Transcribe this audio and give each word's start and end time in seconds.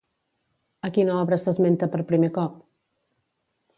A 0.87 0.91
quina 0.95 1.17
obra 1.25 1.39
s'esmenta 1.43 1.91
per 1.97 2.01
primer 2.13 2.31
cop? 2.39 2.57